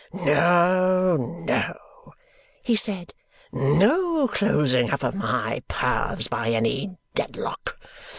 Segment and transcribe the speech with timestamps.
[0.11, 1.77] "No, no,"
[2.63, 3.13] he said,
[3.51, 7.79] "no closing up of my paths by any Dedlock!